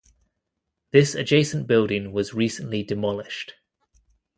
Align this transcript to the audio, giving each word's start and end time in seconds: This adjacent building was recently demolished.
This 0.89 1.13
adjacent 1.13 1.67
building 1.67 2.11
was 2.11 2.33
recently 2.33 2.81
demolished. 2.81 3.53